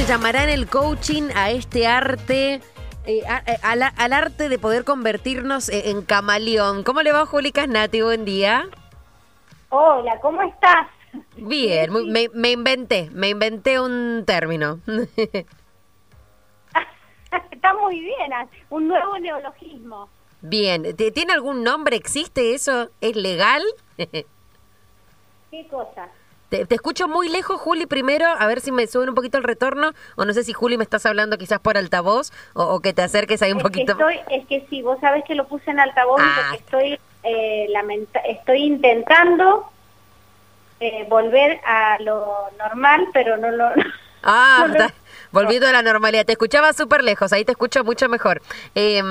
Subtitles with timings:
[0.00, 2.60] se llamará en el coaching a este arte?
[3.06, 6.84] eh, a- eh, al, al arte de poder convertirnos eh, en camaleón.
[6.84, 8.02] ¿Cómo le va, Juli Casnati?
[8.02, 8.68] Buen día.
[9.70, 10.86] Hola, ¿cómo estás?
[11.36, 14.80] Bien, muy- me, me inventé, me inventé un término.
[17.50, 20.08] Está muy bien, ah, un nuevo neologismo.
[20.42, 21.96] Bien, ¿t- ¿tiene algún nombre?
[21.96, 22.90] ¿Existe eso?
[23.00, 23.62] ¿Es legal?
[23.96, 24.26] ¿Qué
[25.70, 26.08] cosa?
[26.50, 29.44] Te, te escucho muy lejos, Juli, primero, a ver si me sube un poquito el
[29.44, 32.92] retorno, o no sé si Juli me estás hablando quizás por altavoz, o, o que
[32.92, 33.96] te acerques ahí un es, poquito.
[33.96, 36.36] que estoy, es que sí, vos sabés que lo puse en altavoz y Ah.
[36.50, 39.70] porque estoy, eh, lamenta- estoy intentando
[40.80, 43.68] eh, volver a lo normal, pero no lo...
[44.22, 44.86] Ah, no lo-
[45.32, 46.24] volviendo a la normalidad.
[46.26, 48.42] Te escuchaba súper lejos, ahí te escucho mucho mejor.
[48.74, 49.02] Eh,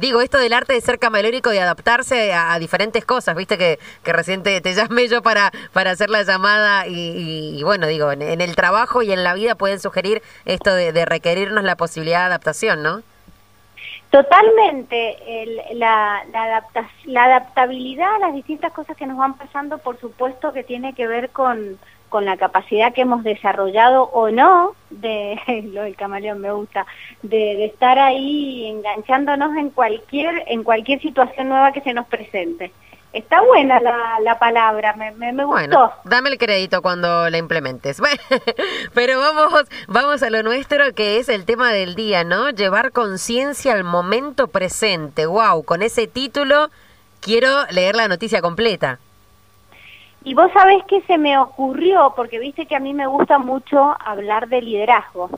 [0.00, 4.12] digo, esto del arte de ser camaleónico y adaptarse a, diferentes cosas, viste que, que
[4.12, 8.40] recién te, llamé yo para, para hacer la llamada y, y- bueno, digo, en, en
[8.40, 12.26] el trabajo y en la vida pueden sugerir esto de, de requerirnos la posibilidad de
[12.26, 13.02] adaptación, ¿no?
[14.10, 19.78] Totalmente, el- la, la, adapta- la adaptabilidad a las distintas cosas que nos van pasando,
[19.78, 21.78] por supuesto que tiene que ver con,
[22.12, 25.40] con la capacidad que hemos desarrollado o no, de
[25.72, 26.86] lo del camaleón me gusta,
[27.22, 32.70] de, de estar ahí enganchándonos en cualquier, en cualquier situación nueva que se nos presente.
[33.14, 35.58] Está buena la, la palabra, me, me, me gustó.
[35.58, 37.98] Bueno, dame el crédito cuando la implementes.
[38.02, 38.22] Bueno,
[38.94, 42.50] Pero vamos, vamos a lo nuestro, que es el tema del día, ¿no?
[42.50, 45.24] Llevar conciencia al momento presente.
[45.24, 46.68] Wow, con ese título
[47.20, 48.98] quiero leer la noticia completa.
[50.24, 53.96] Y vos sabés que se me ocurrió, porque viste que a mí me gusta mucho
[54.04, 55.30] hablar de liderazgo.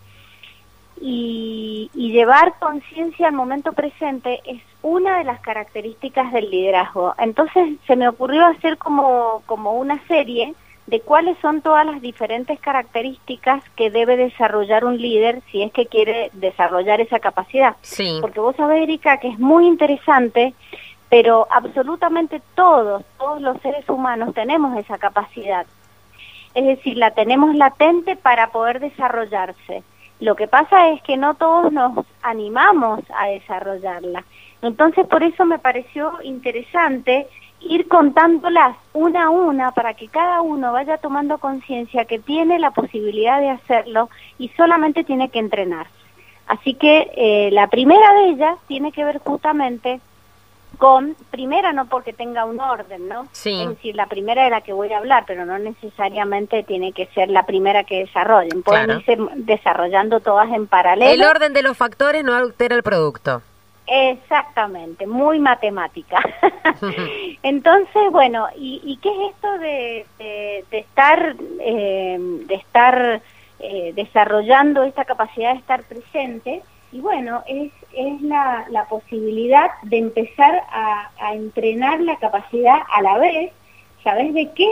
[1.01, 7.15] Y, y llevar conciencia al momento presente es una de las características del liderazgo.
[7.19, 10.55] Entonces se me ocurrió hacer como, como una serie
[10.87, 15.87] de cuáles son todas las diferentes características que debe desarrollar un líder si es que
[15.87, 17.77] quiere desarrollar esa capacidad.
[17.81, 18.19] Sí.
[18.21, 20.53] Porque vos sabés, Erika, que es muy interesante,
[21.09, 25.67] pero absolutamente todos, todos los seres humanos tenemos esa capacidad.
[26.55, 29.83] Es decir, la tenemos latente para poder desarrollarse.
[30.21, 34.25] Lo que pasa es que no todos nos animamos a desarrollarla.
[34.63, 37.27] Entonces, por eso me pareció interesante
[37.61, 42.71] ir contándolas una a una para que cada uno vaya tomando conciencia que tiene la
[42.71, 45.93] posibilidad de hacerlo y solamente tiene que entrenarse.
[46.47, 50.01] Así que eh, la primera de ellas tiene que ver justamente
[50.75, 53.27] con, primera no porque tenga un orden, ¿no?
[53.33, 53.63] Sí.
[53.63, 57.07] Es decir, la primera de la que voy a hablar, pero no necesariamente tiene que
[57.07, 58.63] ser la primera que desarrollen.
[58.63, 59.01] Pueden Claro.
[59.01, 61.11] irse desarrollando todas en paralelo.
[61.13, 63.43] El orden de los factores no altera el producto.
[63.87, 66.19] Exactamente, muy matemática.
[67.43, 73.21] Entonces, bueno, ¿y, y qué es esto de, de- de estar, eh, de estar
[73.61, 76.63] eh, desarrollando esta capacidad de estar presente?
[76.95, 83.19] Y bueno, es, es la, la posibilidad de empezar a, entrenar la capacidad a la
[83.19, 83.51] vez,
[84.05, 84.69] ¿sabes de qué?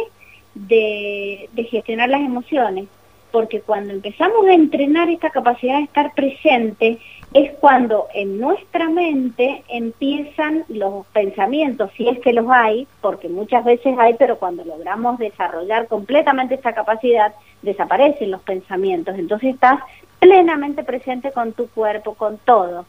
[0.54, 2.86] De, de gestionar las emociones.
[3.32, 7.00] Porque cuando empezamos a entrenar esta capacidad de estar presente,
[7.34, 13.64] es cuando en nuestra mente empiezan los pensamientos, si es que los hay, porque muchas
[13.64, 19.18] veces hay, pero cuando logramos desarrollar completamente esta capacidad, desaparecen los pensamientos.
[19.18, 19.80] Entonces estás
[20.22, 22.86] plenamente presente con tu cuerpo, con todo.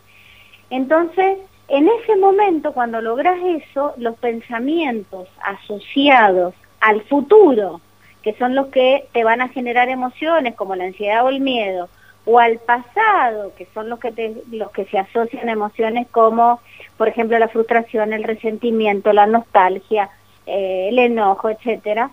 [0.70, 7.82] Entonces, en ese momento, cuando logras eso, los pensamientos asociados al futuro,
[8.22, 11.90] que son los que te van a generar emociones como la ansiedad o el miedo,
[12.26, 16.62] o al pasado, que son los que te, los que se asocian a emociones como,
[16.98, 20.12] por ejemplo, la frustración, el resentimiento, la nostalgia,
[20.46, 22.12] eh, el enojo, etcétera.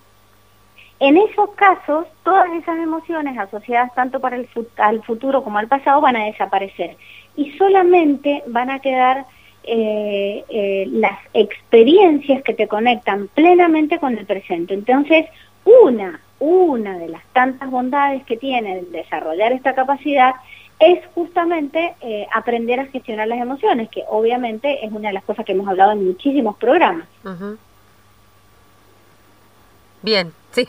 [1.00, 6.02] En esos casos, todas esas emociones asociadas tanto para el al futuro como al pasado
[6.02, 6.96] van a desaparecer
[7.36, 9.24] y solamente van a quedar
[9.64, 14.74] eh, eh, las experiencias que te conectan plenamente con el presente.
[14.74, 15.26] Entonces,
[15.64, 20.34] una, una de las tantas bondades que tiene el desarrollar esta capacidad
[20.78, 25.44] es justamente eh, aprender a gestionar las emociones, que obviamente es una de las cosas
[25.44, 27.06] que hemos hablado en muchísimos programas.
[30.02, 30.66] Bien, sí,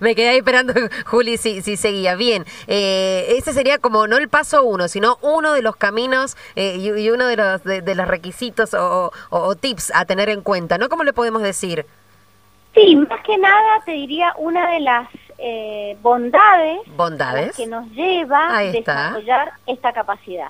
[0.00, 0.72] me quedé ahí esperando,
[1.06, 2.14] Juli, si, si seguía.
[2.14, 6.76] Bien, eh, ese sería como no el paso uno, sino uno de los caminos eh,
[6.78, 10.28] y, y uno de los, de, de los requisitos o, o- o tips a tener
[10.28, 10.88] en cuenta, ¿no?
[10.88, 11.84] ¿Cómo le podemos decir?
[12.74, 17.56] Sí, más que nada te diría una de las eh, bondades, Bondades.
[17.56, 20.48] que nos lleva a desarrollar esta capacidad.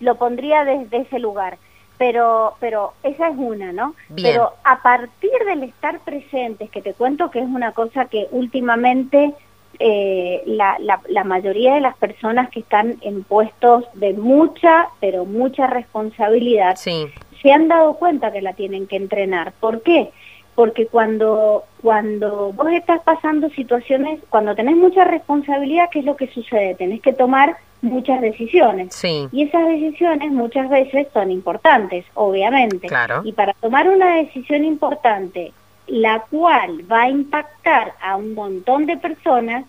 [0.00, 1.56] Lo pondría desde ese lugar,
[1.98, 3.94] pero pero esa es una, ¿no?
[4.08, 4.32] Bien.
[4.32, 9.34] Pero a partir del estar presentes, que te cuento que es una cosa que últimamente
[9.78, 10.76] eh, la,
[11.08, 17.52] la, mayoría de las personas que están en puestos de mucha, pero mucha responsabilidad, se
[17.52, 19.52] han dado cuenta que la tienen que entrenar.
[19.58, 20.10] ¿Por qué?
[20.54, 26.28] Porque cuando, cuando vos estás pasando situaciones, cuando tenés mucha responsabilidad, ¿qué es lo que
[26.28, 26.76] sucede?
[26.76, 28.94] Tenés que tomar muchas decisiones.
[29.04, 32.88] Y esas decisiones muchas veces son importantes, obviamente.
[33.24, 35.52] Y para tomar una decisión importante
[35.86, 39.64] la cual va a impactar a un montón de personas,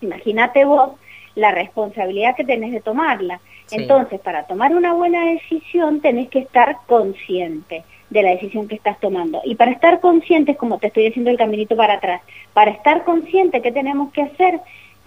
[0.00, 0.92] imagínate vos
[1.34, 3.40] la responsabilidad que tenés de tomarla.
[3.70, 9.00] Entonces, para tomar una buena decisión tenés que estar consciente de la decisión que estás
[9.00, 9.40] tomando.
[9.44, 12.20] Y para estar conscientes, como te estoy diciendo el caminito para atrás,
[12.52, 14.60] para estar consciente, ¿qué tenemos que hacer?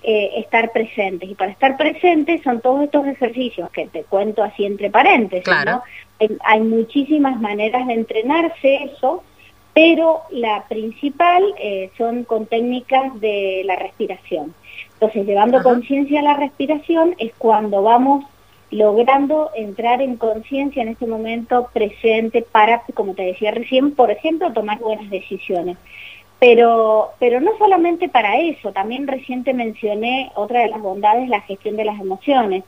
[0.08, 1.28] Eh, estar presentes.
[1.28, 5.52] Y para estar presentes son todos estos ejercicios que te cuento así entre paréntesis.
[6.44, 9.24] hay muchísimas maneras de entrenarse eso
[9.76, 14.56] pero la principal eh, son con técnicas de la respiración.
[14.94, 18.24] Entonces, llevando conciencia a la respiración es cuando vamos
[18.72, 24.54] logrando entrar en conciencia en este momento presente para, como te decía recién, por ejemplo,
[24.54, 25.78] tomar buenas decisiones.
[26.40, 31.78] Pero, pero no solamente para eso, también reciente mencioné otra de las bondades, la gestión
[31.78, 32.64] de las emociones.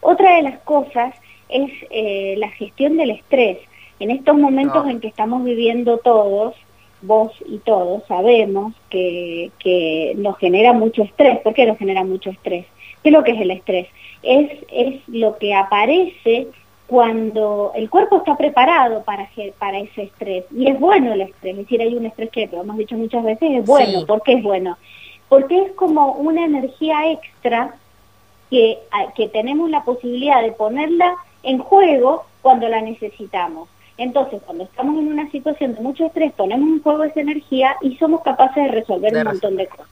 [0.00, 1.14] Otra de las cosas
[1.48, 3.58] es eh, la gestión del estrés.
[3.98, 6.54] En estos momentos en que estamos viviendo todos,
[7.02, 11.38] vos y todos sabemos que, que nos genera mucho estrés.
[11.38, 12.66] ¿Por qué nos genera mucho estrés?
[13.02, 13.88] ¿Qué es lo que es el estrés?
[14.22, 16.48] Es, es lo que aparece
[16.86, 19.28] cuando el cuerpo está preparado para,
[19.58, 20.44] para ese estrés.
[20.52, 23.24] Y es bueno el estrés, es decir, hay un estrés que, lo hemos dicho muchas
[23.24, 24.06] veces, es bueno.
[24.06, 24.76] ¿Por qué es bueno?
[25.28, 27.74] Porque es como una energía extra
[28.50, 28.78] que,
[29.16, 33.68] que tenemos la posibilidad de ponerla en juego cuando la necesitamos.
[33.98, 37.96] Entonces, cuando estamos en una situación de mucho estrés, ponemos en juego esa energía y
[37.96, 39.88] somos capaces de resolver un montón de cosas.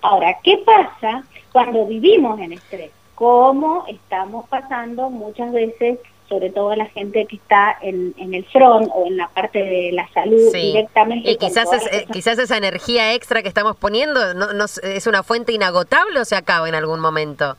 [0.00, 2.90] Ahora, ¿qué pasa cuando vivimos en estrés?
[3.14, 5.98] ¿Cómo estamos pasando muchas veces,
[6.28, 10.08] sobre todo la gente que está en, el front o en la parte de la
[10.12, 11.30] salud directamente?
[11.30, 15.52] Y quizás, eh, quizás esa energía extra que estamos poniendo no, no, es una fuente
[15.52, 17.56] inagotable o se acaba en algún momento.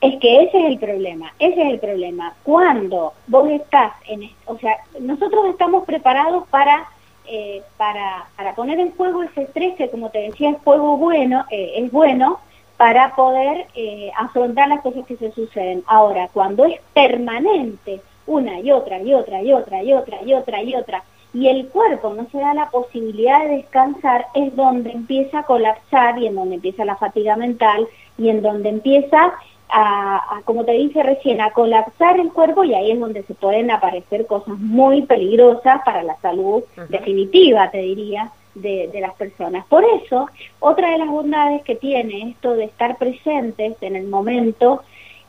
[0.00, 2.34] Es que ese es el problema, ese es el problema.
[2.42, 6.86] Cuando vos estás en, o sea, nosotros estamos preparados para,
[7.26, 11.44] eh, para, para poner en juego ese estrés que, como te decía, es juego bueno,
[11.50, 12.40] eh, es bueno
[12.76, 15.82] para poder eh, afrontar las cosas que se suceden.
[15.86, 20.62] Ahora, cuando es permanente, una y otra y otra y otra y otra y otra
[20.62, 25.40] y otra, y el cuerpo no se da la posibilidad de descansar, es donde empieza
[25.40, 27.86] a colapsar y en donde empieza la fatiga mental
[28.16, 29.34] y en donde empieza
[29.68, 33.70] a, como te dije recién, a colapsar el cuerpo y ahí es donde se pueden
[33.70, 38.30] aparecer cosas muy peligrosas para la salud definitiva, te diría,
[38.62, 39.64] de, las personas.
[39.66, 40.28] Por eso,
[40.60, 44.82] otra de las bondades que tiene esto de estar presentes en el momento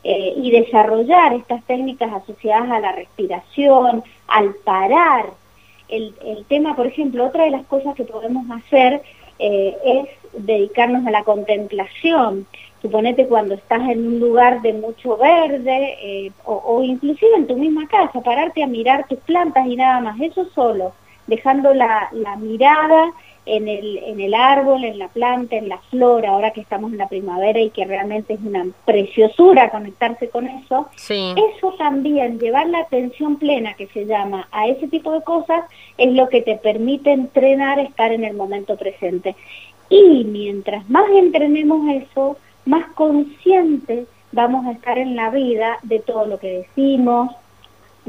[0.04, 5.26] eh, y desarrollar estas técnicas asociadas a la respiración, al parar,
[5.88, 9.02] el, el tema, por ejemplo, otra de las cosas que podemos hacer
[9.38, 10.08] eh, es
[10.44, 12.46] dedicarnos a la contemplación.
[12.82, 17.88] Suponete cuando estás en un lugar de mucho verde eh, o, inclusive en tu misma
[17.88, 20.92] casa, pararte a mirar tus plantas y nada más, eso solo,
[21.28, 23.12] dejando la, la mirada
[23.48, 26.98] en el, en el árbol, en la planta, en la flora, ahora que estamos en
[26.98, 32.80] la primavera y que realmente es una preciosura conectarse con eso, eso también, llevar la
[32.80, 35.64] atención plena que se llama a ese tipo de cosas,
[35.96, 39.34] es lo que te permite entrenar estar en el momento presente.
[39.88, 42.36] Y mientras más entrenemos eso,
[42.66, 47.34] más conscientes vamos a estar en la vida de todo lo que decimos,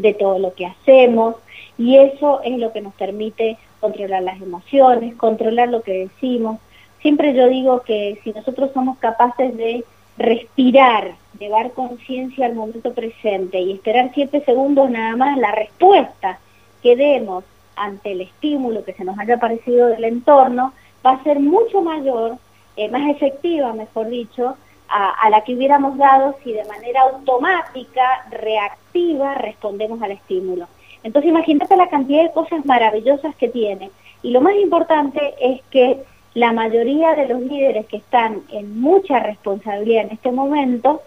[0.01, 1.36] de todo lo que hacemos,
[1.77, 6.60] y eso es lo que nos permite controlar las emociones, controlar lo que decimos.
[7.01, 9.86] Siempre yo digo que si nosotros somos capaces de
[10.18, 16.39] respirar, llevar conciencia al momento presente y esperar siete segundos nada más la respuesta
[16.84, 17.46] que demos
[17.77, 20.74] ante el estímulo que se nos haya parecido del entorno,
[21.06, 22.38] va a ser mucho mayor,
[22.75, 24.58] eh, más efectiva, mejor dicho,
[24.89, 30.67] a, la que hubiéramos dado si de manera automática, reactiva, respondemos al estímulo.
[31.03, 33.91] Entonces imagínate la cantidad de cosas maravillosas que tiene.
[34.22, 36.03] Y lo más importante es que
[36.34, 41.01] la mayoría de los líderes que están en mucha responsabilidad en este momento,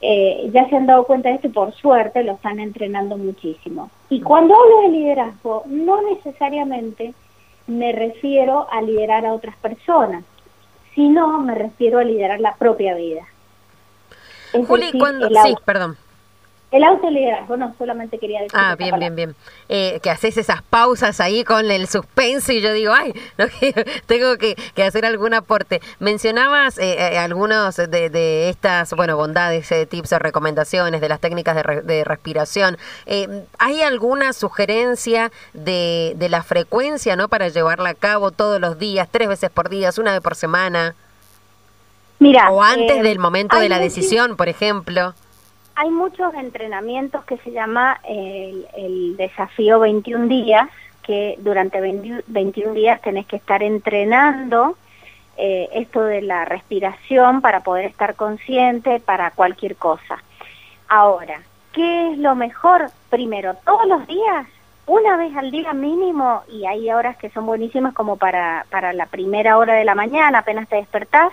[0.00, 3.90] eh, ya se han dado cuenta de esto y por suerte lo están entrenando muchísimo.
[4.10, 7.14] Y cuando hablo de liderazgo, no necesariamente
[7.66, 10.24] me refiero a liderar a otras personas,
[10.94, 13.22] sino me refiero a liderar la propia vida.
[14.52, 15.28] Juli, cuando...
[15.28, 15.96] Sí, perdón.
[16.72, 18.58] El autoliderazgo, no, solamente quería decir.
[18.58, 19.36] Ah, bien, bien, bien.
[19.68, 23.44] Eh, que haces esas pausas ahí con el suspenso y yo digo, ay, no,
[24.06, 25.82] tengo que, que, hacer algún aporte.
[25.98, 31.20] Mencionabas eh, eh algunos de, de, estas, bueno, bondades, eh, tips o recomendaciones de las
[31.20, 32.78] técnicas de, re, de respiración.
[33.04, 38.78] Eh, ¿Hay alguna sugerencia de, de la frecuencia, no, para llevarla a cabo todos los
[38.78, 40.94] días, tres veces por día, una vez por semana?
[42.18, 45.12] Mira, o antes del momento de la decisión, por ejemplo
[45.74, 50.68] hay muchos entrenamientos que se llama el, desafío 21 días,
[51.02, 54.76] que durante 20, 21 días tenés que estar entrenando
[55.36, 60.22] eh, esto de la respiración para poder estar consciente para cualquier cosa.
[60.88, 61.40] Ahora,
[61.72, 62.90] ¿qué es lo mejor?
[63.08, 64.46] Primero, todos los días,
[64.86, 69.06] una vez al día mínimo, y hay horas que son buenísimas como para, para la
[69.06, 71.32] primera hora de la mañana, apenas te despertás,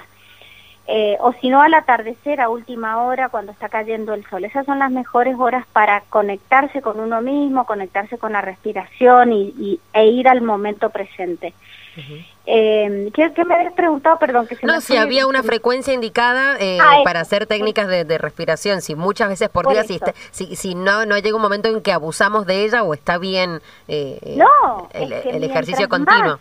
[0.91, 4.43] eh, o si no al atardecer, a última hora, cuando está cayendo el sol.
[4.43, 9.53] Esas son las mejores horas para conectarse con uno mismo, conectarse con la respiración y,
[9.59, 11.53] y e ir al momento presente.
[11.95, 12.25] Uh -huh.
[12.47, 14.17] eh, ¿qué, ¿qué, me habías preguntado?
[14.17, 17.87] Perdón, que se No, me si había una frecuencia indicada eh, ah, para hacer técnicas
[17.87, 21.19] de, de, respiración, si muchas veces por, por día, si, está, si, si, no no
[21.19, 25.21] llega un momento en que abusamos de ella o está bien eh, no, el, es
[25.21, 26.23] que el ejercicio continuo.
[26.23, 26.39] Más,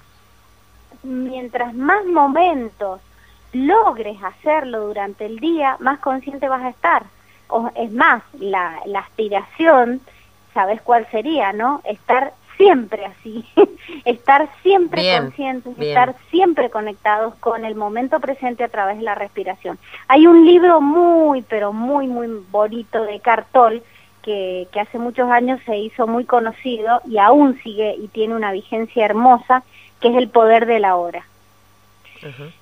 [1.03, 3.01] mientras más momentos
[3.53, 7.05] logres hacerlo durante el día, más consciente vas a estar.
[7.49, 10.01] O, es más, la, la aspiración,
[10.53, 11.81] ¿sabes cuál sería, no?
[11.85, 13.45] Estar siempre así,
[14.05, 15.91] estar siempre bien, conscientes, bien.
[15.91, 19.79] estar siempre conectados con el momento presente a través de la respiración.
[20.09, 23.83] Hay un libro muy, pero muy, muy bonito de Cartol,
[24.23, 28.53] que, que hace muchos años se hizo muy conocido y aún sigue y tiene una
[28.53, 29.63] vigencia hermosa,
[30.01, 31.25] que es El Poder de la Hora.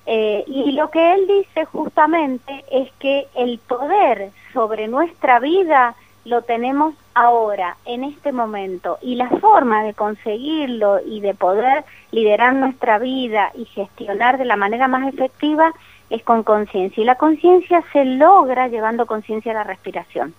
[0.05, 5.95] Eh, y lo que él dice justamente es que el poder sobre nuestra vida
[6.25, 12.53] lo tenemos ahora, en este momento, y la forma de conseguirlo y de poder liderar
[12.53, 15.73] nuestra vida y gestionar de la manera más efectiva
[16.09, 17.01] es con conciencia.
[17.01, 20.33] Y la conciencia se logra llevando conciencia a la respiración.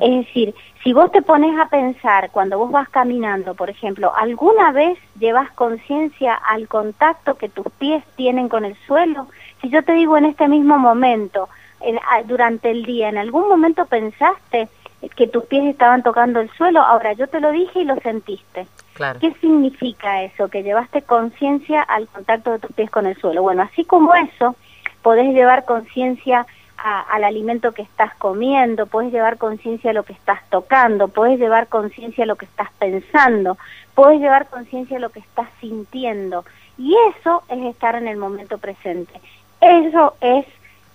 [0.00, 4.72] Es decir, si vos te pones a pensar cuando vos vas caminando, por ejemplo, ¿alguna
[4.72, 9.28] vez llevas conciencia al contacto que tus pies tienen con el suelo?
[9.60, 11.48] Si yo te digo en este mismo momento,
[11.80, 14.68] en, durante el día, ¿en algún momento pensaste
[15.14, 16.80] que tus pies estaban tocando el suelo?
[16.80, 18.66] Ahora, yo te lo dije y lo sentiste.
[18.94, 19.20] Claro.
[19.20, 20.48] ¿Qué significa eso?
[20.48, 23.42] Que llevaste conciencia al contacto de tus pies con el suelo.
[23.42, 24.56] Bueno, así como eso,
[25.02, 30.40] podés llevar conciencia al alimento que estás comiendo, puedes llevar conciencia a lo que estás
[30.50, 33.56] tocando, puedes llevar conciencia a lo que estás pensando,
[33.94, 36.44] puedes llevar conciencia a lo que estás sintiendo.
[36.78, 39.20] Y eso es estar en el momento presente.
[39.60, 40.46] Eso es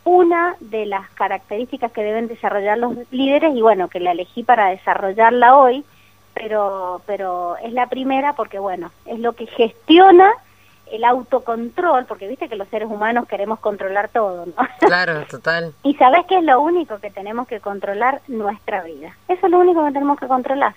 [0.03, 4.69] una de las características que deben desarrollar los líderes y bueno, que la elegí para
[4.69, 5.83] desarrollarla hoy,
[6.33, 10.31] pero, pero es la primera porque bueno, es lo que gestiona
[10.91, 14.53] el autocontrol, porque viste que los seres humanos queremos controlar todo, ¿no?
[14.79, 15.73] Claro, total.
[15.83, 19.15] y sabes que es lo único que tenemos que controlar nuestra vida.
[19.27, 20.73] Eso es lo único que tenemos que controlar.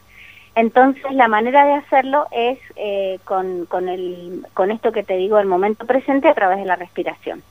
[0.54, 5.38] Entonces, la manera de hacerlo es eh, con, con, el, con esto que te digo,
[5.38, 7.42] el momento presente a través de la respiración.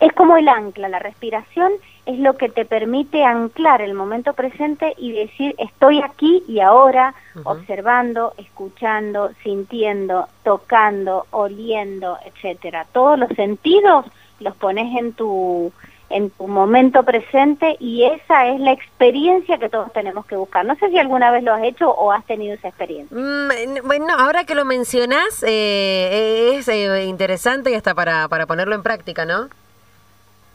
[0.00, 1.72] Es como el ancla, la respiración
[2.06, 7.14] es lo que te permite anclar el momento presente y decir estoy aquí y ahora,
[7.34, 7.42] uh -huh.
[7.44, 12.86] observando, escuchando, sintiendo, tocando, oliendo, etcétera.
[12.92, 14.06] Todos los sentidos
[14.38, 15.72] los pones en tu
[16.08, 20.64] en tu momento presente y esa es la experiencia que todos tenemos que buscar.
[20.64, 23.16] No sé si alguna vez lo has hecho o has tenido esa experiencia.
[23.16, 28.76] Mm, bueno, ahora que lo mencionas, eh, es eh, interesante y hasta para, para ponerlo
[28.76, 29.48] en práctica, ¿no?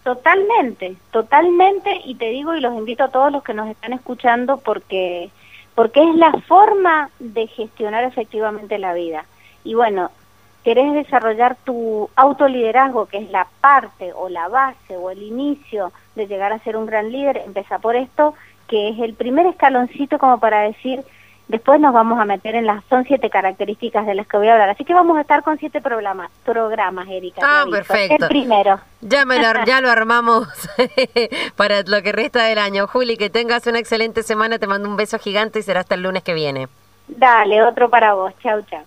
[0.03, 4.57] Totalmente, totalmente, y te digo y los invito a todos los que nos están escuchando
[4.57, 5.29] porque,
[5.75, 9.25] porque es la forma de gestionar efectivamente la vida.
[9.63, 10.09] Y bueno,
[10.63, 16.25] querés desarrollar tu autoliderazgo, que es la parte o la base o el inicio de
[16.25, 18.33] llegar a ser un gran líder, empieza por esto,
[18.67, 21.03] que es el primer escaloncito como para decir,
[21.51, 24.53] Después nos vamos a meter en las, son siete características de las que voy a
[24.53, 24.69] hablar.
[24.69, 27.41] Así que vamos a estar con siete programas, programas Erika.
[27.43, 28.23] Ah, perfecto.
[28.23, 28.79] El primero.
[29.01, 30.47] Ya, me lo, ya lo armamos
[31.57, 32.87] para lo que resta del año.
[32.87, 34.59] Juli, que tengas una excelente semana.
[34.59, 36.69] Te mando un beso gigante y será hasta el lunes que viene.
[37.09, 38.31] Dale, otro para vos.
[38.41, 38.79] Chau, chau.